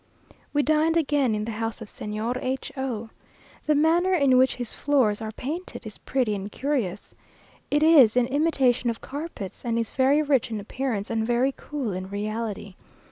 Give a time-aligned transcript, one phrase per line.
[0.51, 3.11] We dined again in the house of Señor H o.
[3.67, 7.13] The manner in which his floors are painted is pretty and curious.
[7.69, 11.91] It is in imitation of carpets, and is very rich in appearance and very cool
[11.93, 12.73] in reality.